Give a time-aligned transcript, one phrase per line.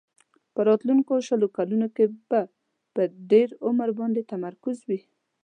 [0.53, 2.41] په راتلونکو شلو کلونو کې به
[2.93, 3.01] په
[3.31, 4.99] ډېر عمر باندې تمرکز وي.